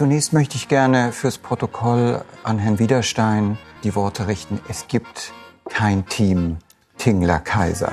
Zunächst 0.00 0.32
möchte 0.32 0.56
ich 0.56 0.66
gerne 0.66 1.12
fürs 1.12 1.36
Protokoll 1.36 2.24
an 2.42 2.58
Herrn 2.58 2.78
Widerstein 2.78 3.58
die 3.84 3.94
Worte 3.94 4.28
richten. 4.28 4.58
Es 4.66 4.88
gibt 4.88 5.34
kein 5.68 6.06
Team 6.06 6.56
Tingler 6.96 7.38
Kaiser. 7.38 7.92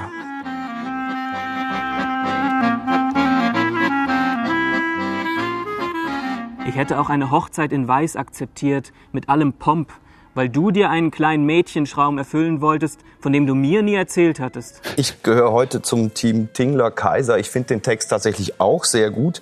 Ich 6.66 6.78
hätte 6.78 6.98
auch 6.98 7.10
eine 7.10 7.30
Hochzeit 7.30 7.74
in 7.74 7.90
Weiß 7.90 8.16
akzeptiert, 8.16 8.94
mit 9.12 9.28
allem 9.28 9.52
Pomp, 9.52 9.92
weil 10.34 10.48
du 10.48 10.72
dir 10.72 10.90
einen 10.90 11.12
kleinen 11.12 11.46
Mädchenschraum 11.46 12.18
erfüllen 12.18 12.62
wolltest, 12.62 13.02
von 13.20 13.34
dem 13.34 13.46
du 13.46 13.54
mir 13.54 13.82
nie 13.82 13.96
erzählt 13.96 14.40
hattest. 14.40 14.80
Ich 14.96 15.24
gehöre 15.24 15.52
heute 15.52 15.82
zum 15.82 16.14
Team 16.14 16.54
Tingler 16.54 16.90
Kaiser. 16.90 17.38
Ich 17.38 17.50
finde 17.50 17.68
den 17.68 17.82
Text 17.82 18.12
tatsächlich 18.12 18.62
auch 18.62 18.86
sehr 18.86 19.12
gut. 19.12 19.42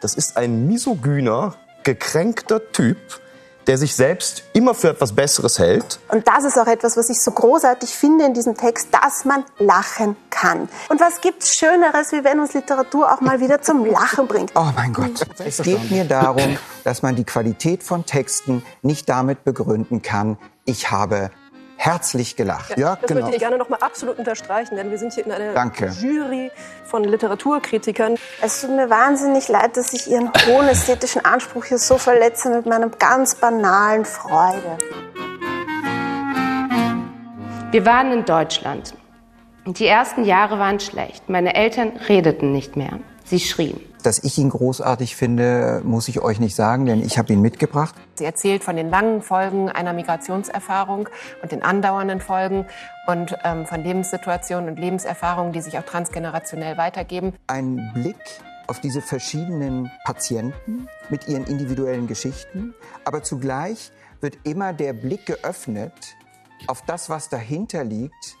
Das 0.00 0.14
ist 0.14 0.38
ein 0.38 0.66
misogyner, 0.66 1.56
gekränkter 1.84 2.72
Typ, 2.72 2.98
der 3.66 3.78
sich 3.78 3.94
selbst 3.94 4.42
immer 4.52 4.74
für 4.74 4.88
etwas 4.88 5.14
Besseres 5.14 5.58
hält. 5.58 6.00
Und 6.08 6.26
das 6.26 6.44
ist 6.44 6.58
auch 6.58 6.66
etwas, 6.66 6.96
was 6.96 7.08
ich 7.08 7.20
so 7.20 7.30
großartig 7.30 7.90
finde 7.90 8.24
in 8.24 8.34
diesem 8.34 8.56
Text, 8.56 8.88
dass 8.90 9.24
man 9.24 9.44
lachen 9.58 10.16
kann. 10.30 10.68
Und 10.88 11.00
was 11.00 11.20
gibt's 11.20 11.54
Schöneres, 11.54 12.12
wie 12.12 12.24
wenn 12.24 12.40
uns 12.40 12.54
Literatur 12.54 13.12
auch 13.12 13.20
mal 13.20 13.40
wieder 13.40 13.62
zum 13.62 13.84
Lachen 13.84 14.26
bringt? 14.26 14.52
Oh 14.54 14.66
mein 14.74 14.92
Gott. 14.92 15.26
Es 15.38 15.58
geht 15.62 15.90
mir 15.90 16.04
darum, 16.04 16.58
dass 16.84 17.02
man 17.02 17.16
die 17.16 17.24
Qualität 17.24 17.82
von 17.82 18.06
Texten 18.06 18.64
nicht 18.82 19.08
damit 19.08 19.44
begründen 19.44 20.02
kann, 20.02 20.38
ich 20.64 20.90
habe 20.90 21.30
herzlich 21.80 22.36
gelacht. 22.36 22.76
Ja, 22.76 22.96
das 22.96 23.08
genau. 23.08 23.22
möchte 23.22 23.36
ich 23.36 23.40
gerne 23.40 23.56
noch 23.56 23.70
mal 23.70 23.78
absolut 23.78 24.18
unterstreichen, 24.18 24.76
denn 24.76 24.90
wir 24.90 24.98
sind 24.98 25.14
hier 25.14 25.24
in 25.24 25.32
einer 25.32 25.54
Danke. 25.54 25.86
Jury 25.98 26.52
von 26.84 27.04
Literaturkritikern. 27.04 28.16
Es 28.42 28.60
tut 28.60 28.70
mir 28.70 28.90
wahnsinnig 28.90 29.48
leid, 29.48 29.78
dass 29.78 29.94
ich 29.94 30.10
Ihren 30.10 30.30
hohen 30.46 30.68
ästhetischen 30.68 31.24
Anspruch 31.24 31.64
hier 31.64 31.78
so 31.78 31.96
verletze 31.96 32.50
mit 32.50 32.66
meinem 32.66 32.90
ganz 32.98 33.34
banalen 33.34 34.04
Freude. 34.04 34.76
Wir 37.70 37.86
waren 37.86 38.12
in 38.12 38.24
Deutschland. 38.26 38.94
Die 39.64 39.86
ersten 39.86 40.24
Jahre 40.24 40.58
waren 40.58 40.80
schlecht. 40.80 41.30
Meine 41.30 41.54
Eltern 41.54 41.92
redeten 42.08 42.52
nicht 42.52 42.76
mehr. 42.76 42.98
Sie 43.24 43.40
schrien. 43.40 43.80
Dass 44.02 44.18
ich 44.22 44.38
ihn 44.38 44.50
großartig 44.50 45.16
finde, 45.16 45.82
muss 45.84 46.08
ich 46.08 46.20
euch 46.20 46.40
nicht 46.40 46.54
sagen, 46.54 46.86
denn 46.86 47.04
ich 47.04 47.18
habe 47.18 47.32
ihn 47.32 47.40
mitgebracht. 47.40 47.94
Sie 48.14 48.24
erzählt 48.24 48.64
von 48.64 48.76
den 48.76 48.90
langen 48.90 49.22
Folgen 49.22 49.68
einer 49.68 49.92
Migrationserfahrung 49.92 51.08
und 51.42 51.52
den 51.52 51.62
andauernden 51.62 52.20
Folgen 52.20 52.66
und 53.06 53.36
ähm, 53.44 53.66
von 53.66 53.82
Lebenssituationen 53.82 54.70
und 54.70 54.78
Lebenserfahrungen, 54.78 55.52
die 55.52 55.60
sich 55.60 55.78
auch 55.78 55.84
transgenerationell 55.84 56.76
weitergeben. 56.76 57.34
Ein 57.46 57.90
Blick 57.94 58.16
auf 58.66 58.80
diese 58.80 59.02
verschiedenen 59.02 59.90
Patienten 60.04 60.88
mit 61.08 61.26
ihren 61.28 61.44
individuellen 61.44 62.06
Geschichten, 62.06 62.74
aber 63.04 63.22
zugleich 63.22 63.90
wird 64.20 64.38
immer 64.44 64.72
der 64.72 64.92
Blick 64.92 65.26
geöffnet 65.26 65.92
auf 66.66 66.82
das, 66.82 67.10
was 67.10 67.28
dahinter 67.28 67.84
liegt, 67.84 68.36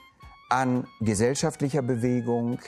an 0.50 0.86
gesellschaftlicher 1.00 1.82
Bewegung, 1.82 2.58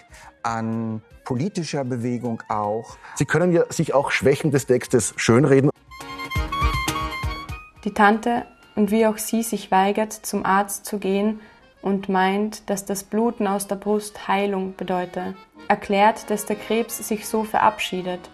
an 0.42 1.02
politischer 1.24 1.84
Bewegung 1.84 2.42
auch. 2.48 2.96
Sie 3.16 3.26
können 3.26 3.52
ja 3.52 3.70
sich 3.70 3.94
auch 3.94 4.10
Schwächen 4.10 4.50
des 4.50 4.66
Textes 4.66 5.12
schönreden. 5.16 5.70
Die 7.84 7.92
Tante 7.92 8.46
und 8.74 8.90
wie 8.90 9.06
auch 9.06 9.18
sie 9.18 9.42
sich 9.42 9.70
weigert, 9.70 10.12
zum 10.12 10.46
Arzt 10.46 10.86
zu 10.86 10.98
gehen 10.98 11.40
und 11.82 12.08
meint, 12.08 12.70
dass 12.70 12.84
das 12.84 13.04
Bluten 13.04 13.46
aus 13.46 13.66
der 13.66 13.76
Brust 13.76 14.28
Heilung 14.28 14.74
bedeute, 14.76 15.34
erklärt, 15.68 16.30
dass 16.30 16.46
der 16.46 16.56
Krebs 16.56 17.06
sich 17.06 17.26
so 17.26 17.44
verabschiedet 17.44 18.30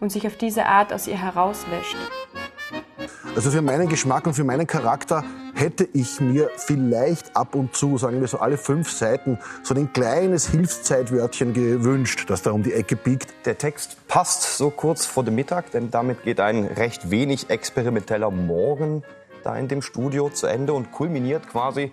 und 0.00 0.10
sich 0.10 0.26
auf 0.26 0.36
diese 0.36 0.66
Art 0.66 0.92
aus 0.92 1.06
ihr 1.06 1.20
herauslöscht. 1.20 1.96
Also 3.34 3.50
für 3.50 3.62
meinen 3.62 3.88
Geschmack 3.88 4.26
und 4.26 4.34
für 4.34 4.44
meinen 4.44 4.66
Charakter 4.66 5.24
hätte 5.54 5.88
ich 5.92 6.20
mir 6.20 6.50
vielleicht 6.56 7.36
ab 7.36 7.54
und 7.54 7.74
zu, 7.74 7.98
sagen 7.98 8.20
wir 8.20 8.28
so 8.28 8.38
alle 8.38 8.58
fünf 8.58 8.90
Seiten, 8.90 9.38
so 9.62 9.74
ein 9.74 9.92
kleines 9.92 10.48
Hilfszeitwörtchen 10.48 11.52
gewünscht, 11.54 12.24
das 12.28 12.42
da 12.42 12.50
um 12.50 12.62
die 12.62 12.72
Ecke 12.72 12.96
biegt. 12.96 13.46
Der 13.46 13.58
Text 13.58 13.96
passt 14.08 14.56
so 14.56 14.70
kurz 14.70 15.06
vor 15.06 15.24
dem 15.24 15.34
Mittag, 15.34 15.70
denn 15.70 15.90
damit 15.90 16.24
geht 16.24 16.40
ein 16.40 16.64
recht 16.64 17.10
wenig 17.10 17.50
experimenteller 17.50 18.30
Morgen 18.30 19.02
da 19.44 19.56
in 19.56 19.68
dem 19.68 19.82
Studio 19.82 20.28
zu 20.30 20.46
Ende 20.46 20.72
und 20.72 20.92
kulminiert 20.92 21.48
quasi 21.48 21.92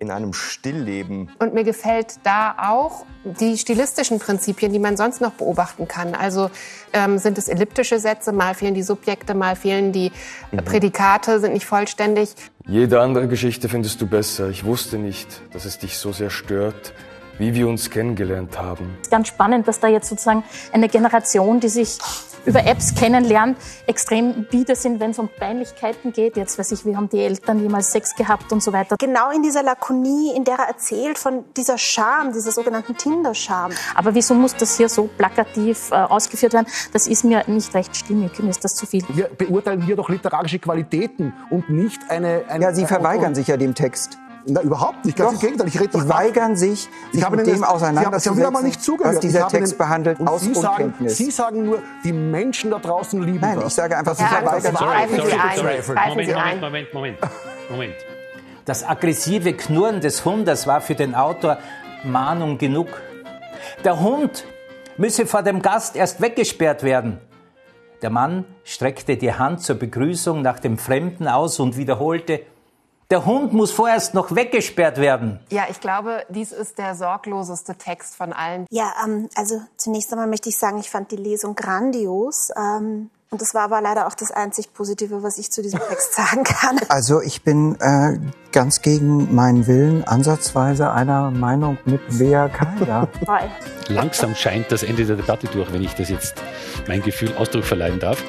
in 0.00 0.10
einem 0.10 0.32
Stillleben. 0.32 1.28
Und 1.38 1.52
mir 1.52 1.62
gefällt 1.62 2.20
da 2.24 2.56
auch 2.58 3.04
die 3.22 3.58
stilistischen 3.58 4.18
Prinzipien, 4.18 4.72
die 4.72 4.78
man 4.78 4.96
sonst 4.96 5.20
noch 5.20 5.32
beobachten 5.32 5.86
kann. 5.86 6.14
Also 6.14 6.50
ähm, 6.94 7.18
sind 7.18 7.36
es 7.36 7.48
elliptische 7.48 8.00
Sätze, 8.00 8.32
mal 8.32 8.54
fehlen 8.54 8.72
die 8.72 8.82
Subjekte, 8.82 9.34
mal 9.34 9.56
fehlen 9.56 9.92
die 9.92 10.10
mhm. 10.52 10.64
Prädikate, 10.64 11.38
sind 11.38 11.52
nicht 11.52 11.66
vollständig. 11.66 12.30
Jede 12.66 13.00
andere 13.00 13.28
Geschichte 13.28 13.68
findest 13.68 14.00
du 14.00 14.06
besser. 14.06 14.48
Ich 14.48 14.64
wusste 14.64 14.96
nicht, 14.96 15.42
dass 15.52 15.66
es 15.66 15.78
dich 15.78 15.98
so 15.98 16.12
sehr 16.12 16.30
stört, 16.30 16.94
wie 17.40 17.54
wir 17.54 17.66
uns 17.66 17.90
kennengelernt 17.90 18.58
haben. 18.58 18.96
Es 19.00 19.08
ist 19.08 19.10
ganz 19.10 19.28
spannend, 19.28 19.66
dass 19.66 19.80
da 19.80 19.88
jetzt 19.88 20.08
sozusagen 20.08 20.44
eine 20.72 20.88
Generation, 20.88 21.58
die 21.58 21.68
sich 21.68 21.98
über 22.46 22.64
Apps 22.66 22.94
kennenlernt, 22.94 23.58
extrem 23.86 24.44
bieder 24.44 24.74
sind, 24.74 25.00
wenn 25.00 25.10
es 25.10 25.18
um 25.18 25.28
Peinlichkeiten 25.28 26.12
geht. 26.12 26.36
Jetzt 26.36 26.58
weiß 26.58 26.72
ich, 26.72 26.84
wie 26.86 26.96
haben 26.96 27.08
die 27.08 27.20
Eltern 27.20 27.60
jemals 27.60 27.92
Sex 27.92 28.14
gehabt 28.14 28.52
und 28.52 28.62
so 28.62 28.72
weiter. 28.72 28.96
Genau 28.98 29.30
in 29.30 29.42
dieser 29.42 29.62
Lakonie, 29.62 30.34
in 30.36 30.44
der 30.44 30.56
er 30.56 30.68
erzählt 30.68 31.18
von 31.18 31.44
dieser 31.56 31.76
Scham, 31.78 32.32
dieser 32.32 32.52
sogenannten 32.52 32.96
Tinder-Scham. 32.96 33.72
Aber 33.94 34.14
wieso 34.14 34.34
muss 34.34 34.56
das 34.56 34.76
hier 34.76 34.88
so 34.88 35.08
plakativ 35.18 35.90
äh, 35.90 35.94
ausgeführt 35.96 36.52
werden? 36.52 36.66
Das 36.92 37.06
ist 37.06 37.24
mir 37.24 37.44
nicht 37.46 37.74
recht 37.74 37.96
stimmig. 37.96 38.38
Mir 38.38 38.50
ist 38.50 38.64
das 38.64 38.74
zu 38.74 38.86
viel. 38.86 39.04
Wir 39.08 39.28
beurteilen 39.28 39.82
hier 39.82 39.96
doch 39.96 40.08
literarische 40.08 40.58
Qualitäten 40.58 41.34
und 41.50 41.68
nicht 41.70 42.00
eine... 42.08 42.44
eine 42.48 42.64
ja, 42.64 42.72
Sie 42.72 42.86
verweigern 42.86 43.34
sich 43.34 43.48
ja 43.48 43.56
dem 43.56 43.74
Text. 43.74 44.18
Na, 44.46 44.62
überhaupt 44.62 45.04
nicht. 45.04 45.16
Ganz 45.16 45.34
im 45.34 45.38
Gegenteil. 45.40 45.68
Ich 45.68 45.80
rede 45.80 46.00
Sie 46.00 46.08
weigern 46.08 46.56
sich, 46.56 46.88
sich 47.12 47.30
mit 47.30 47.46
dem 47.46 47.64
auseinanderzusetzen, 47.64 48.36
Sie 48.38 48.44
haben 48.44 48.52
mal 48.52 48.62
nicht 48.62 48.82
zugehört. 48.82 49.16
was 49.16 49.20
dieser 49.20 49.48
Text 49.48 49.76
behandelt, 49.78 50.20
und 50.20 50.28
aus 50.28 50.40
Sie 50.42 50.54
sagen, 50.54 50.84
Unkenntnis. 50.84 51.16
Sie 51.16 51.30
sagen 51.30 51.64
nur, 51.64 51.82
die 52.04 52.12
Menschen 52.12 52.70
da 52.70 52.78
draußen 52.78 53.22
lieben 53.22 53.40
Nein, 53.40 53.56
das. 53.56 53.68
ich 53.68 53.74
sage 53.74 53.96
einfach, 53.96 54.14
Sie 54.14 54.22
Ja, 54.22 54.28
verweigern 54.28 55.20
sich. 55.20 55.50
Moment. 56.08 56.34
Moment, 56.36 56.60
Moment, 56.60 56.94
Moment, 56.94 57.18
Moment. 57.70 57.94
Das 58.64 58.86
aggressive 58.86 59.52
Knurren 59.54 60.00
des 60.00 60.24
Hundes 60.24 60.66
war 60.66 60.80
für 60.80 60.94
den 60.94 61.14
Autor 61.14 61.58
Mahnung 62.04 62.56
genug. 62.58 62.88
Der 63.84 64.00
Hund 64.00 64.44
müsse 64.96 65.26
vor 65.26 65.42
dem 65.42 65.60
Gast 65.62 65.96
erst 65.96 66.20
weggesperrt 66.20 66.82
werden. 66.82 67.18
Der 68.02 68.10
Mann 68.10 68.44
streckte 68.64 69.16
die 69.16 69.32
Hand 69.34 69.60
zur 69.62 69.76
Begrüßung 69.76 70.40
nach 70.40 70.58
dem 70.58 70.78
Fremden 70.78 71.28
aus 71.28 71.58
und 71.60 71.76
wiederholte, 71.76 72.40
der 73.10 73.26
Hund 73.26 73.52
muss 73.52 73.72
vorerst 73.72 74.14
noch 74.14 74.34
weggesperrt 74.34 74.98
werden. 74.98 75.40
Ja, 75.50 75.64
ich 75.68 75.80
glaube, 75.80 76.24
dies 76.28 76.52
ist 76.52 76.78
der 76.78 76.94
sorgloseste 76.94 77.74
Text 77.74 78.14
von 78.16 78.32
allen. 78.32 78.66
Ja, 78.70 78.92
ähm, 79.04 79.28
also 79.34 79.60
zunächst 79.76 80.12
einmal 80.12 80.28
möchte 80.28 80.48
ich 80.48 80.56
sagen, 80.56 80.78
ich 80.78 80.90
fand 80.90 81.10
die 81.10 81.16
Lesung 81.16 81.56
grandios. 81.56 82.50
Ähm, 82.56 83.10
und 83.32 83.40
das 83.40 83.54
war 83.54 83.62
aber 83.62 83.80
leider 83.80 84.08
auch 84.08 84.14
das 84.14 84.32
einzig 84.32 84.72
Positive, 84.74 85.22
was 85.22 85.38
ich 85.38 85.50
zu 85.50 85.62
diesem 85.62 85.80
Text 85.80 86.14
sagen 86.16 86.44
kann. 86.44 86.78
Also 86.88 87.20
ich 87.20 87.42
bin 87.42 87.76
äh, 87.80 88.18
ganz 88.52 88.80
gegen 88.82 89.34
meinen 89.34 89.66
Willen 89.66 90.04
ansatzweise 90.04 90.90
einer 90.92 91.30
Meinung 91.30 91.78
mit 91.84 92.00
Bea 92.16 92.48
Kaya. 92.48 93.08
Langsam 93.88 94.36
scheint 94.36 94.70
das 94.70 94.84
Ende 94.84 95.04
der 95.04 95.16
Debatte 95.16 95.48
durch, 95.48 95.72
wenn 95.72 95.82
ich 95.82 95.94
das 95.94 96.10
jetzt 96.10 96.34
mein 96.86 97.02
Gefühl 97.02 97.34
Ausdruck 97.36 97.64
verleihen 97.64 97.98
darf. 97.98 98.22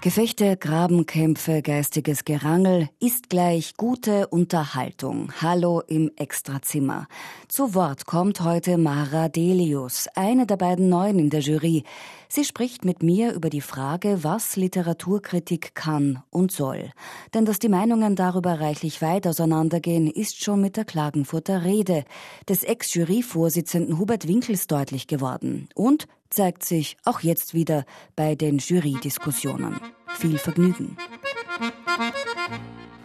Gefechte, 0.00 0.56
Grabenkämpfe, 0.56 1.60
geistiges 1.60 2.24
Gerangel 2.24 2.88
ist 3.00 3.28
gleich 3.28 3.76
gute 3.76 4.28
Unterhaltung. 4.28 5.32
Hallo 5.42 5.82
im 5.84 6.12
Extrazimmer. 6.14 7.08
Zu 7.48 7.74
Wort 7.74 8.06
kommt 8.06 8.40
heute 8.42 8.78
Mara 8.78 9.28
Delius, 9.28 10.06
eine 10.14 10.46
der 10.46 10.56
beiden 10.56 10.88
Neuen 10.88 11.18
in 11.18 11.30
der 11.30 11.40
Jury. 11.40 11.82
Sie 12.28 12.44
spricht 12.44 12.84
mit 12.84 13.02
mir 13.02 13.32
über 13.32 13.50
die 13.50 13.60
Frage, 13.60 14.22
was 14.22 14.54
Literaturkritik 14.54 15.74
kann 15.74 16.22
und 16.30 16.52
soll. 16.52 16.92
Denn 17.34 17.44
dass 17.44 17.58
die 17.58 17.68
Meinungen 17.68 18.14
darüber 18.14 18.60
reichlich 18.60 19.02
weit 19.02 19.26
auseinandergehen, 19.26 20.06
ist 20.06 20.44
schon 20.44 20.60
mit 20.60 20.76
der 20.76 20.84
Klagenfurter 20.84 21.64
Rede 21.64 22.04
des 22.48 22.62
Ex-Juryvorsitzenden 22.62 23.98
Hubert 23.98 24.28
Winkels 24.28 24.68
deutlich 24.68 25.08
geworden. 25.08 25.68
Und 25.74 26.06
zeigt 26.30 26.64
sich 26.64 26.96
auch 27.04 27.20
jetzt 27.20 27.54
wieder 27.54 27.84
bei 28.16 28.34
den 28.34 28.58
Jury-Diskussionen. 28.58 29.80
Viel 30.06 30.38
Vergnügen. 30.38 30.96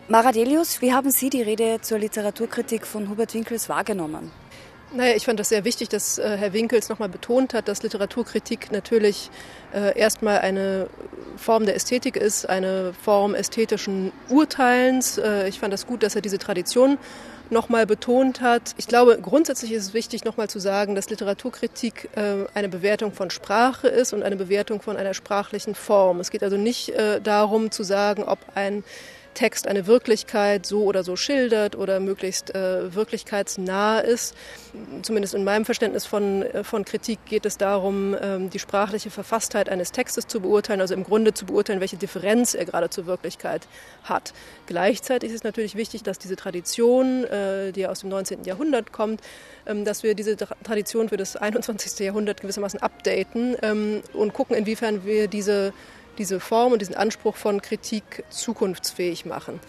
Maradelius, 0.08 0.82
wie 0.82 0.94
haben 0.94 1.12
Sie 1.12 1.30
die 1.30 1.42
Rede 1.42 1.80
zur 1.82 2.00
Literaturkritik 2.00 2.86
von 2.86 3.10
Hubert 3.10 3.34
Winkels 3.34 3.70
wahrgenommen? 3.70 4.32
Naja, 4.96 5.16
ich 5.16 5.26
fand 5.26 5.40
das 5.40 5.50
sehr 5.50 5.66
wichtig, 5.66 5.90
dass 5.90 6.20
äh, 6.20 6.38
Herr 6.38 6.54
Winkels 6.54 6.88
nochmal 6.88 7.10
betont 7.10 7.56
hat, 7.56 7.68
dass 7.68 7.82
Literaturkritik 7.82 8.72
natürlich 8.72 9.32
äh, 9.74 9.98
erstmal 9.98 10.38
eine 10.40 10.88
Form 11.36 11.66
der 11.66 11.76
Ästhetik 11.76 12.16
ist, 12.16 12.48
eine 12.48 12.94
Form 12.94 13.34
ästhetischen 13.34 14.12
Urteilens. 14.30 15.18
Äh, 15.18 15.50
ich 15.50 15.60
fand 15.60 15.74
das 15.74 15.88
gut, 15.88 16.04
dass 16.04 16.14
er 16.14 16.22
diese 16.22 16.38
Tradition 16.38 17.00
nochmal 17.50 17.88
betont 17.88 18.42
hat. 18.42 18.76
Ich 18.78 18.88
glaube, 18.88 19.18
grundsätzlich 19.20 19.72
ist 19.72 19.84
es 19.84 19.94
wichtig, 19.96 20.26
nochmal 20.26 20.48
zu 20.48 20.60
sagen, 20.60 20.94
dass 20.94 21.10
Literaturkritik 21.10 22.10
äh, 22.16 22.46
eine 22.54 22.70
Bewertung 22.70 23.14
von 23.14 23.32
Sprache 23.32 23.88
ist 23.88 24.14
und 24.14 24.22
eine 24.22 24.36
Bewertung 24.36 24.80
von 24.80 24.96
einer 24.96 25.16
sprachlichen 25.16 25.74
Form. 25.74 26.20
Es 26.20 26.30
geht 26.30 26.44
also 26.44 26.58
nicht 26.58 26.90
äh, 26.90 27.20
darum 27.20 27.72
zu 27.72 27.82
sagen, 27.82 28.24
ob 28.24 28.38
ein 28.54 28.84
Text 29.34 29.68
eine 29.68 29.88
Wirklichkeit 29.88 30.66
so 30.66 30.84
oder 30.84 31.04
so 31.04 31.16
schildert 31.16 31.76
oder 31.76 32.00
möglichst 32.00 32.54
äh, 32.56 32.94
wirklichkeitsnah 32.94 34.00
ist. 34.00 34.36
Zumindest 35.02 35.34
in 35.34 35.44
meinem 35.44 35.66
Verständnis 35.66 36.06
von, 36.06 36.44
äh, 36.44 36.64
von 36.64 36.86
Kritik 36.86 37.20
geht 37.26 37.46
es 37.46 37.58
darum, 37.58 38.16
ähm, 38.22 38.50
die 38.50 38.60
sprachliche 38.60 39.10
Verfasstheit 39.10 39.70
eines 39.70 39.92
Textes 39.92 40.28
zu 40.28 40.42
beurteilen, 40.42 40.82
also 40.82 40.94
im 40.94 41.04
Grunde 41.04 41.34
zu 41.34 41.46
beurteilen, 41.46 41.80
welche 41.80 41.98
Differenz 41.98 42.54
er 42.54 42.66
gerade 42.66 42.90
zur 42.90 43.06
Wirklichkeit 43.06 43.68
hat. 44.04 44.34
Gleichzeitig 44.68 45.30
ist 45.30 45.38
es 45.38 45.44
natürlich 45.44 45.76
wichtig, 45.76 46.04
dass 46.04 46.20
diese 46.20 46.36
Tradition, 46.36 47.24
äh, 47.26 47.72
die 47.72 47.88
aus 47.88 48.02
dem 48.02 48.10
19. 48.10 48.44
Jahrhundert 48.44 48.92
kommt, 48.92 49.22
ähm, 49.66 49.86
dass 49.86 50.04
wir 50.04 50.16
diese 50.16 50.36
Tradition 50.38 51.10
für 51.10 51.18
das 51.18 51.36
21. 51.36 52.06
Jahrhundert 52.06 52.42
gewissermaßen 52.42 52.82
updaten 52.82 53.56
ähm, 53.62 54.02
und 54.14 54.34
gucken, 54.34 54.56
inwiefern 54.56 55.06
wir 55.06 55.28
diese 55.28 55.74
diese 56.18 56.40
Form 56.40 56.74
und 56.74 56.80
diesen 56.82 56.96
Anspruch 56.96 57.36
von 57.36 57.62
Kritik 57.62 58.24
zukunftsfähig 58.30 59.26
machen. 59.26 59.60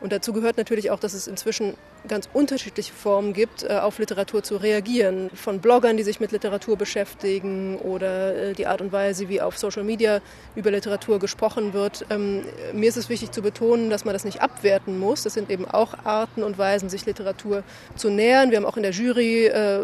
Und 0.00 0.12
dazu 0.12 0.34
gehört 0.34 0.58
natürlich 0.58 0.90
auch, 0.90 0.98
dass 0.98 1.14
es 1.14 1.26
inzwischen 1.26 1.74
ganz 2.06 2.28
unterschiedliche 2.32 2.92
Formen 2.92 3.32
gibt, 3.32 3.62
äh, 3.62 3.78
auf 3.78 3.98
Literatur 3.98 4.42
zu 4.42 4.56
reagieren. 4.56 5.30
Von 5.34 5.60
Bloggern, 5.60 5.96
die 5.96 6.02
sich 6.02 6.20
mit 6.20 6.30
Literatur 6.30 6.76
beschäftigen 6.76 7.78
oder 7.78 8.36
äh, 8.36 8.52
die 8.52 8.66
Art 8.66 8.82
und 8.82 8.92
Weise, 8.92 9.30
wie 9.30 9.40
auf 9.40 9.56
Social 9.56 9.84
Media 9.84 10.20
über 10.54 10.70
Literatur 10.70 11.18
gesprochen 11.18 11.72
wird. 11.72 12.04
Ähm, 12.10 12.44
mir 12.74 12.88
ist 12.88 12.98
es 12.98 13.08
wichtig 13.08 13.30
zu 13.30 13.40
betonen, 13.40 13.88
dass 13.88 14.04
man 14.04 14.12
das 14.12 14.24
nicht 14.24 14.42
abwerten 14.42 14.98
muss. 14.98 15.22
Das 15.22 15.32
sind 15.32 15.50
eben 15.50 15.64
auch 15.64 15.94
Arten 16.04 16.42
und 16.42 16.58
Weisen, 16.58 16.90
sich 16.90 17.06
Literatur 17.06 17.62
zu 17.96 18.10
nähern. 18.10 18.50
Wir 18.50 18.58
haben 18.58 18.66
auch 18.66 18.76
in 18.76 18.82
der 18.82 18.92
Jury 18.92 19.46
äh, 19.46 19.80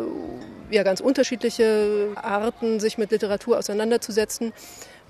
ja, 0.70 0.82
ganz 0.82 1.00
unterschiedliche 1.00 2.08
Arten, 2.16 2.78
sich 2.80 2.98
mit 2.98 3.10
Literatur 3.10 3.58
auseinanderzusetzen. 3.58 4.52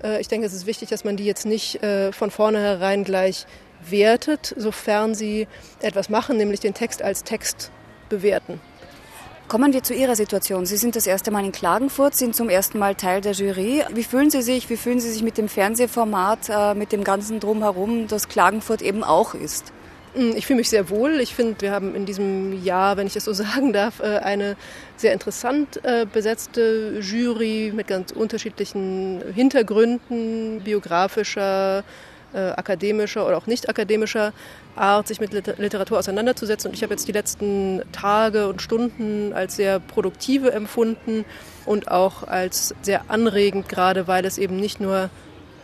Äh, 0.03 0.21
ich 0.21 0.27
denke, 0.27 0.47
es 0.47 0.53
ist 0.53 0.65
wichtig, 0.65 0.89
dass 0.89 1.03
man 1.03 1.17
die 1.17 1.25
jetzt 1.25 1.45
nicht 1.45 1.83
äh, 1.83 2.11
von 2.11 2.31
vornherein 2.31 3.03
gleich 3.03 3.45
wertet, 3.89 4.53
sofern 4.57 5.15
sie 5.15 5.47
etwas 5.79 6.09
machen, 6.09 6.37
nämlich 6.37 6.59
den 6.59 6.73
Text 6.73 7.01
als 7.01 7.23
Text 7.23 7.71
bewerten. 8.09 8.59
Kommen 9.47 9.73
wir 9.73 9.83
zu 9.83 9.93
Ihrer 9.93 10.15
Situation. 10.15 10.65
Sie 10.65 10.77
sind 10.77 10.95
das 10.95 11.07
erste 11.07 11.29
Mal 11.29 11.43
in 11.43 11.51
Klagenfurt, 11.51 12.15
sind 12.15 12.35
zum 12.35 12.47
ersten 12.47 12.79
Mal 12.79 12.95
Teil 12.95 13.19
der 13.19 13.33
Jury. 13.33 13.83
Wie 13.93 14.03
fühlen 14.03 14.29
Sie 14.29 14.41
sich? 14.41 14.69
Wie 14.69 14.77
fühlen 14.77 15.01
Sie 15.01 15.11
sich 15.11 15.23
mit 15.23 15.37
dem 15.37 15.49
Fernsehformat, 15.49 16.49
äh, 16.49 16.73
mit 16.73 16.93
dem 16.93 17.03
ganzen 17.03 17.41
Drumherum, 17.41 18.07
das 18.07 18.29
Klagenfurt 18.29 18.81
eben 18.81 19.03
auch 19.03 19.33
ist? 19.33 19.73
Hm, 20.13 20.35
ich 20.35 20.45
fühle 20.45 20.57
mich 20.57 20.69
sehr 20.69 20.89
wohl. 20.89 21.21
Ich 21.21 21.35
finde, 21.35 21.61
wir 21.61 21.71
haben 21.71 21.95
in 21.95 22.05
diesem 22.05 22.63
Jahr, 22.63 22.97
wenn 22.97 23.07
ich 23.07 23.13
das 23.13 23.25
so 23.25 23.33
sagen 23.33 23.71
darf, 23.73 23.99
äh, 24.01 24.17
eine 24.17 24.57
sehr 24.97 25.13
interessant 25.13 25.83
äh, 25.83 26.05
besetzte 26.11 26.99
Jury 26.99 27.71
mit 27.73 27.87
ganz 27.87 28.11
unterschiedlichen 28.11 29.21
Hintergründen, 29.33 30.61
biografischer, 30.61 31.83
äh, 32.33 32.37
akademischer 32.37 33.25
oder 33.25 33.37
auch 33.37 33.47
nicht 33.47 33.69
akademischer 33.69 34.33
Art, 34.75 35.07
sich 35.07 35.19
mit 35.19 35.33
Literatur 35.33 35.99
auseinanderzusetzen. 35.99 36.69
Und 36.69 36.75
ich 36.75 36.83
habe 36.83 36.93
jetzt 36.93 37.07
die 37.07 37.11
letzten 37.13 37.81
Tage 37.91 38.47
und 38.47 38.61
Stunden 38.61 39.33
als 39.33 39.55
sehr 39.55 39.79
produktive 39.79 40.51
empfunden 40.51 41.25
und 41.65 41.89
auch 41.89 42.23
als 42.27 42.73
sehr 42.81 43.03
anregend, 43.09 43.69
gerade 43.69 44.07
weil 44.07 44.25
es 44.25 44.37
eben 44.37 44.57
nicht 44.57 44.79
nur 44.79 45.09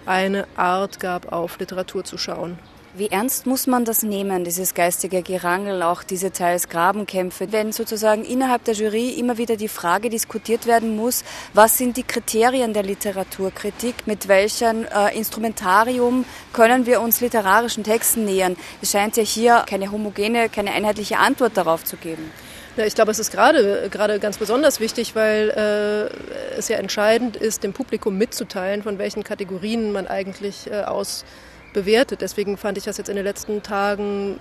eine 0.06 0.48
Art 0.56 1.00
gab, 1.00 1.32
auf 1.34 1.60
Literatur 1.60 2.04
zu 2.06 2.18
schauen. 2.18 2.58
Wie 2.98 3.12
ernst 3.12 3.46
muss 3.46 3.68
man 3.68 3.86
das 3.86 4.02
nehmen, 4.02 4.44
dieses 4.44 4.74
geistige 4.74 5.22
Gerangel, 5.22 5.84
auch 5.84 6.02
diese 6.02 6.32
teils 6.32 6.68
Grabenkämpfe, 6.68 7.52
wenn 7.52 7.72
sozusagen 7.72 8.26
innerhalb 8.26 8.64
der 8.64 8.74
Jury 8.74 9.10
immer 9.10 9.38
wieder 9.38 9.56
die 9.56 9.68
Frage 9.68 10.10
diskutiert 10.10 10.66
werden 10.66 10.96
muss, 10.96 11.24
was 11.54 11.78
sind 11.78 11.96
die 11.98 12.02
Kriterien 12.02 12.74
der 12.74 12.82
Literaturkritik, 12.82 14.08
mit 14.08 14.28
welchem 14.28 14.86
äh, 14.86 15.16
Instrumentarium 15.16 16.26
können 16.54 16.88
wir 16.88 17.00
uns 17.00 17.22
literarischen 17.22 17.84
Texten 17.84 18.26
nähern? 18.26 18.56
Es 18.82 18.94
scheint 18.94 19.16
ja 19.16 19.22
hier 19.22 19.64
keine 19.70 19.92
homogene, 19.92 20.50
keine 20.50 20.72
einheitliche 20.72 21.20
Antwort 21.20 21.56
darauf 21.56 21.84
zu 21.84 21.98
geben. 21.98 22.32
Ja, 22.78 22.86
ich 22.86 22.96
glaube, 22.96 23.12
es 23.12 23.20
ist 23.20 23.32
gerade, 23.32 23.90
gerade 23.92 24.18
ganz 24.20 24.40
besonders 24.40 24.80
wichtig, 24.80 25.16
weil 25.16 25.52
äh, 25.52 26.58
es 26.58 26.68
ja 26.68 26.78
entscheidend 26.78 27.36
ist, 27.36 27.64
dem 27.64 27.74
Publikum 27.74 28.18
mitzuteilen, 28.18 28.82
von 28.82 28.98
welchen 28.98 29.24
Kategorien 29.24 29.92
man 29.92 30.08
eigentlich 30.08 30.72
äh, 30.72 30.82
aus 30.82 31.26
bewertet. 31.78 32.22
Deswegen 32.22 32.58
fand 32.58 32.80
ich 32.80 32.86
das 32.86 32.98
jetzt 32.98 33.10
in 33.10 33.16
den 33.16 33.26
letzten 33.26 33.62
Tagen 33.62 34.40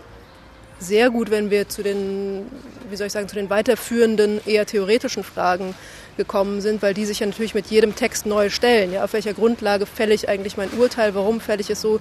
sehr 0.79 1.11
gut, 1.11 1.31
wenn 1.31 1.51
wir 1.51 1.69
zu 1.69 1.83
den, 1.83 2.47
wie 2.89 2.97
soll 2.97 3.09
ich 3.09 3.13
sagen, 3.13 3.29
zu 3.29 3.37
den 3.37 3.51
weiterführenden, 3.51 4.41
eher 4.47 4.65
theoretischen 4.65 5.23
Fragen 5.23 5.75
gekommen 6.17 6.63
sind, 6.63 6.81
weil 6.81 6.95
die 6.95 7.05
sich 7.05 7.21
ja 7.21 7.27
natürlich 7.27 7.55
mit 7.55 7.67
jedem 7.67 7.95
Text 7.95 8.25
neu 8.25 8.49
stellen. 8.49 8.93
Ja, 8.93 9.05
auf 9.05 9.13
welcher 9.13 9.35
Grundlage 9.35 9.85
fälle 9.85 10.15
ich 10.15 10.31
eigentlich 10.31 10.57
mein 10.57 10.71
Urteil? 10.71 11.15
Warum 11.15 11.41
fälle 11.41 11.61
ich 11.61 11.69
es 11.69 11.83
so, 11.83 12.01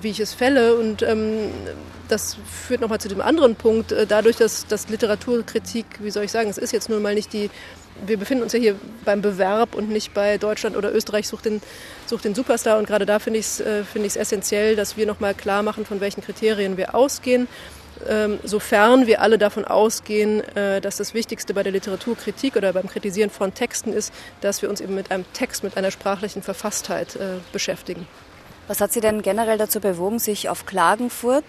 wie 0.00 0.10
ich 0.10 0.20
es 0.20 0.34
fälle? 0.34 0.76
Und 0.76 1.02
ähm, 1.02 1.50
das 2.08 2.36
führt 2.46 2.80
nochmal 2.80 3.00
zu 3.00 3.08
dem 3.08 3.20
anderen 3.20 3.56
Punkt. 3.56 3.92
Äh, 3.92 4.06
dadurch, 4.06 4.36
dass, 4.36 4.66
dass 4.66 4.88
Literaturkritik, 4.88 5.86
wie 6.00 6.10
soll 6.10 6.24
ich 6.24 6.32
sagen, 6.32 6.48
es 6.50 6.58
ist 6.58 6.72
jetzt 6.72 6.88
nun 6.88 7.02
mal 7.02 7.14
nicht 7.14 7.32
die 7.32 7.50
wir 8.04 8.18
befinden 8.18 8.42
uns 8.42 8.52
ja 8.52 8.58
hier 8.58 8.76
beim 9.04 9.22
Bewerb 9.22 9.74
und 9.74 9.88
nicht 9.88 10.12
bei 10.12 10.38
Deutschland 10.38 10.76
oder 10.76 10.92
Österreich 10.92 11.28
sucht 11.28 11.46
den, 11.46 11.62
sucht 12.06 12.24
den 12.24 12.34
Superstar. 12.34 12.78
Und 12.78 12.86
gerade 12.86 13.06
da 13.06 13.18
finde 13.18 13.38
ich 13.38 13.46
es 13.46 13.60
äh, 13.60 13.84
find 13.84 14.04
essentiell, 14.04 14.76
dass 14.76 14.96
wir 14.96 15.06
nochmal 15.06 15.34
klar 15.34 15.62
machen, 15.62 15.86
von 15.86 16.00
welchen 16.00 16.22
Kriterien 16.22 16.76
wir 16.76 16.94
ausgehen. 16.94 17.48
Ähm, 18.06 18.38
sofern 18.44 19.06
wir 19.06 19.22
alle 19.22 19.38
davon 19.38 19.64
ausgehen, 19.64 20.42
äh, 20.54 20.82
dass 20.82 20.98
das 20.98 21.14
Wichtigste 21.14 21.54
bei 21.54 21.62
der 21.62 21.72
Literaturkritik 21.72 22.56
oder 22.56 22.74
beim 22.74 22.88
Kritisieren 22.88 23.30
von 23.30 23.54
Texten 23.54 23.92
ist, 23.92 24.12
dass 24.42 24.60
wir 24.60 24.68
uns 24.68 24.82
eben 24.82 24.94
mit 24.94 25.10
einem 25.10 25.24
Text, 25.32 25.64
mit 25.64 25.78
einer 25.78 25.90
sprachlichen 25.90 26.42
Verfasstheit 26.42 27.16
äh, 27.16 27.38
beschäftigen. 27.52 28.06
Was 28.66 28.80
hat 28.80 28.92
Sie 28.92 29.00
denn 29.00 29.22
generell 29.22 29.58
dazu 29.58 29.80
bewogen, 29.80 30.18
sich 30.18 30.48
auf 30.48 30.66
Klagenfurt 30.66 31.44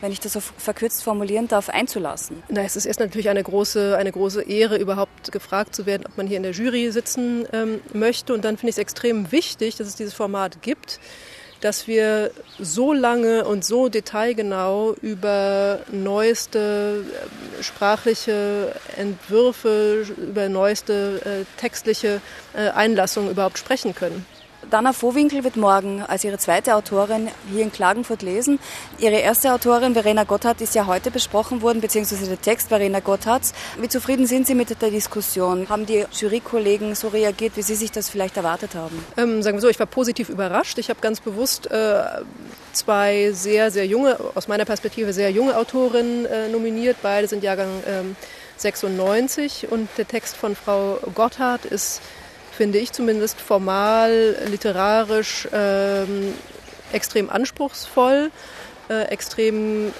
wenn 0.00 0.12
ich 0.12 0.20
das 0.20 0.32
so 0.32 0.40
verkürzt 0.40 1.02
formulieren 1.02 1.48
darf, 1.48 1.68
einzulassen? 1.68 2.42
Na, 2.48 2.62
es 2.62 2.76
ist 2.76 2.86
erst 2.86 3.00
natürlich 3.00 3.28
eine 3.28 3.42
große, 3.42 3.96
eine 3.96 4.12
große 4.12 4.42
Ehre, 4.42 4.76
überhaupt 4.76 5.32
gefragt 5.32 5.74
zu 5.74 5.86
werden, 5.86 6.04
ob 6.06 6.16
man 6.16 6.26
hier 6.26 6.36
in 6.36 6.42
der 6.42 6.52
Jury 6.52 6.90
sitzen 6.90 7.46
ähm, 7.52 7.80
möchte. 7.92 8.32
Und 8.32 8.44
dann 8.44 8.56
finde 8.56 8.70
ich 8.70 8.74
es 8.74 8.78
extrem 8.78 9.32
wichtig, 9.32 9.76
dass 9.76 9.88
es 9.88 9.96
dieses 9.96 10.14
Format 10.14 10.62
gibt, 10.62 11.00
dass 11.60 11.88
wir 11.88 12.30
so 12.60 12.92
lange 12.92 13.44
und 13.44 13.64
so 13.64 13.88
detailgenau 13.88 14.94
über 15.02 15.80
neueste 15.90 17.04
äh, 17.58 17.62
sprachliche 17.62 18.72
Entwürfe, 18.96 20.06
über 20.16 20.48
neueste 20.48 21.20
äh, 21.24 21.60
textliche 21.60 22.20
äh, 22.54 22.68
Einlassungen 22.68 23.30
überhaupt 23.30 23.58
sprechen 23.58 23.94
können. 23.96 24.24
Dana 24.70 24.92
Vohwinkel 24.92 25.44
wird 25.44 25.56
morgen 25.56 26.02
als 26.02 26.24
ihre 26.24 26.36
zweite 26.36 26.74
Autorin 26.74 27.28
hier 27.50 27.62
in 27.62 27.72
Klagenfurt 27.72 28.22
lesen. 28.22 28.58
Ihre 28.98 29.16
erste 29.16 29.52
Autorin, 29.52 29.94
Verena 29.94 30.24
Gotthard, 30.24 30.60
ist 30.60 30.74
ja 30.74 30.86
heute 30.86 31.10
besprochen 31.10 31.62
worden, 31.62 31.80
beziehungsweise 31.80 32.26
der 32.26 32.40
Text 32.40 32.68
Verena 32.68 33.00
Gotthards. 33.00 33.54
Wie 33.80 33.88
zufrieden 33.88 34.26
sind 34.26 34.46
Sie 34.46 34.54
mit 34.54 34.82
der 34.82 34.90
Diskussion? 34.90 35.68
Haben 35.70 35.86
die 35.86 36.04
Jurykollegen 36.12 36.94
so 36.94 37.08
reagiert, 37.08 37.56
wie 37.56 37.62
Sie 37.62 37.76
sich 37.76 37.92
das 37.92 38.10
vielleicht 38.10 38.36
erwartet 38.36 38.74
haben? 38.74 39.02
Ähm, 39.16 39.42
sagen 39.42 39.56
wir 39.56 39.62
so, 39.62 39.68
ich 39.68 39.78
war 39.78 39.86
positiv 39.86 40.28
überrascht. 40.28 40.78
Ich 40.78 40.90
habe 40.90 41.00
ganz 41.00 41.20
bewusst 41.20 41.70
äh, 41.70 42.02
zwei 42.72 43.32
sehr, 43.32 43.70
sehr 43.70 43.86
junge, 43.86 44.18
aus 44.34 44.48
meiner 44.48 44.66
Perspektive 44.66 45.14
sehr 45.14 45.30
junge 45.30 45.56
Autorinnen 45.56 46.26
äh, 46.26 46.48
nominiert. 46.48 46.98
Beide 47.02 47.26
sind 47.26 47.42
Jahrgang 47.42 47.70
ähm, 47.86 48.16
96 48.58 49.68
und 49.70 49.88
der 49.96 50.06
Text 50.06 50.36
von 50.36 50.56
Frau 50.56 50.98
Gotthard 51.14 51.64
ist 51.64 52.02
finde 52.58 52.78
ich 52.78 52.90
zumindest 52.90 53.40
formal, 53.40 54.34
literarisch 54.50 55.46
ähm, 55.52 56.34
extrem 56.92 57.30
anspruchsvoll, 57.30 58.32
äh, 58.90 59.04
extrem 59.04 59.92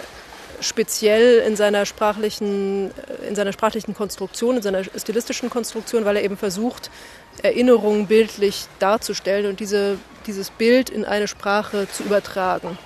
speziell 0.60 1.38
in 1.46 1.54
seiner 1.54 1.86
sprachlichen, 1.86 2.90
in 3.28 3.36
seiner 3.36 3.52
sprachlichen 3.52 3.94
Konstruktion, 3.94 4.56
in 4.56 4.62
seiner 4.62 4.82
stilistischen 4.82 5.50
Konstruktion, 5.50 6.04
weil 6.04 6.16
er 6.16 6.24
eben 6.24 6.36
versucht, 6.36 6.90
Erinnerungen 7.44 8.08
bildlich 8.08 8.66
darzustellen 8.80 9.46
und 9.46 9.60
diese, 9.60 9.96
dieses 10.26 10.50
Bild 10.50 10.90
in 10.90 11.04
eine 11.04 11.28
Sprache 11.28 11.86
zu 11.88 12.02
übertragen. 12.02 12.76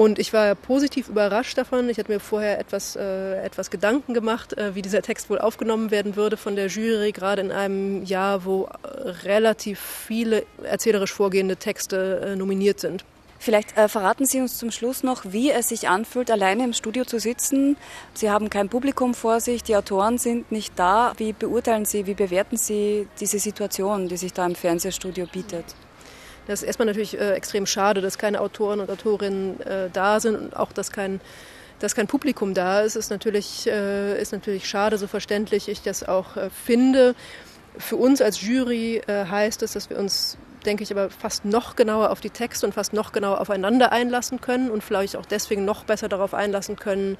Und 0.00 0.18
ich 0.18 0.32
war 0.32 0.54
positiv 0.54 1.10
überrascht 1.10 1.58
davon. 1.58 1.90
Ich 1.90 1.98
hatte 1.98 2.10
mir 2.10 2.20
vorher 2.20 2.58
etwas, 2.58 2.96
äh, 2.96 3.34
etwas 3.44 3.70
Gedanken 3.70 4.14
gemacht, 4.14 4.56
äh, 4.56 4.74
wie 4.74 4.80
dieser 4.80 5.02
Text 5.02 5.28
wohl 5.28 5.38
aufgenommen 5.38 5.90
werden 5.90 6.16
würde 6.16 6.38
von 6.38 6.56
der 6.56 6.68
Jury, 6.68 7.12
gerade 7.12 7.42
in 7.42 7.52
einem 7.52 8.02
Jahr, 8.04 8.46
wo 8.46 8.66
relativ 9.24 9.78
viele 9.78 10.46
erzählerisch 10.62 11.12
vorgehende 11.12 11.56
Texte 11.56 12.22
äh, 12.24 12.34
nominiert 12.34 12.80
sind. 12.80 13.04
Vielleicht 13.38 13.76
äh, 13.76 13.88
verraten 13.88 14.24
Sie 14.24 14.40
uns 14.40 14.56
zum 14.56 14.70
Schluss 14.70 15.02
noch, 15.02 15.24
wie 15.26 15.50
es 15.50 15.68
sich 15.68 15.90
anfühlt, 15.90 16.30
alleine 16.30 16.64
im 16.64 16.72
Studio 16.72 17.04
zu 17.04 17.18
sitzen. 17.18 17.76
Sie 18.14 18.30
haben 18.30 18.48
kein 18.48 18.70
Publikum 18.70 19.12
vor 19.12 19.40
sich, 19.40 19.62
die 19.62 19.76
Autoren 19.76 20.16
sind 20.16 20.50
nicht 20.50 20.78
da. 20.78 21.12
Wie 21.18 21.34
beurteilen 21.34 21.84
Sie, 21.84 22.06
wie 22.06 22.14
bewerten 22.14 22.56
Sie 22.56 23.06
diese 23.20 23.38
Situation, 23.38 24.08
die 24.08 24.16
sich 24.16 24.32
da 24.32 24.46
im 24.46 24.54
Fernsehstudio 24.54 25.26
bietet? 25.26 25.66
Das 26.46 26.62
ist 26.62 26.66
erstmal 26.66 26.86
natürlich 26.86 27.18
äh, 27.18 27.32
extrem 27.32 27.66
schade, 27.66 28.00
dass 28.00 28.18
keine 28.18 28.40
Autoren 28.40 28.80
und 28.80 28.90
Autorinnen 28.90 29.60
äh, 29.60 29.90
da 29.92 30.20
sind 30.20 30.36
und 30.36 30.56
auch, 30.56 30.72
dass 30.72 30.90
kein 30.90 31.20
Dass 31.80 31.94
kein 31.94 32.06
Publikum 32.06 32.52
da 32.52 32.82
ist, 32.82 32.94
ist 32.94 33.10
natürlich, 33.10 33.66
äh, 33.66 34.20
ist 34.20 34.32
natürlich 34.32 34.68
schade, 34.68 34.98
so 34.98 35.06
verständlich 35.06 35.66
ich 35.68 35.80
das 35.80 36.06
auch 36.06 36.36
äh, 36.36 36.50
finde. 36.50 37.14
Für 37.78 37.96
uns 37.96 38.20
als 38.20 38.42
Jury 38.42 39.00
äh, 39.06 39.24
heißt 39.24 39.62
es, 39.62 39.72
dass 39.72 39.88
wir 39.88 39.96
uns, 39.96 40.36
denke 40.66 40.82
ich, 40.82 40.90
aber 40.90 41.08
fast 41.08 41.46
noch 41.46 41.76
genauer 41.76 42.10
auf 42.10 42.20
die 42.20 42.28
Texte 42.28 42.66
und 42.66 42.74
fast 42.74 42.92
noch 42.92 43.12
genauer 43.12 43.40
aufeinander 43.40 43.92
einlassen 43.92 44.42
können 44.42 44.70
und 44.70 44.84
vielleicht 44.84 45.16
auch 45.16 45.24
deswegen 45.24 45.64
noch 45.64 45.84
besser 45.84 46.08
darauf 46.10 46.34
einlassen 46.34 46.76
können, 46.76 47.16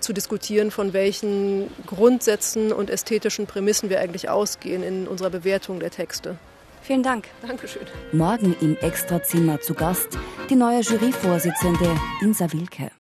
zu 0.00 0.12
diskutieren, 0.12 0.70
von 0.70 0.92
welchen 0.92 1.70
Grundsätzen 1.86 2.70
und 2.70 2.90
ästhetischen 2.90 3.46
Prämissen 3.46 3.88
wir 3.88 3.98
eigentlich 4.00 4.28
ausgehen 4.28 4.82
in 4.82 5.08
unserer 5.08 5.30
Bewertung 5.30 5.80
der 5.80 5.90
Texte. 5.90 6.36
Vielen 6.82 7.02
Dank. 7.02 7.28
Dankeschön. 7.46 7.86
Morgen 8.12 8.54
im 8.60 8.76
Extrazimmer 8.76 9.60
zu 9.60 9.74
Gast 9.74 10.18
die 10.50 10.56
neue 10.56 10.80
Juryvorsitzende 10.80 11.88
Insa 12.20 12.52
Wilke. 12.52 12.92